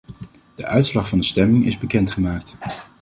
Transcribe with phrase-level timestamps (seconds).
[0.55, 2.55] De uitslag van de stemming is bekendgemaakt.